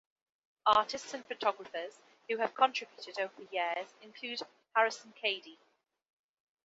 [0.65, 4.39] Artists and photographers who have contributed over the years include
[4.75, 5.59] Harrison Cady.